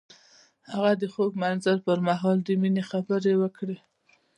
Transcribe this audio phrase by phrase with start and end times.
[0.71, 3.77] هغه د خوږ منظر پر مهال د مینې خبرې وکړې.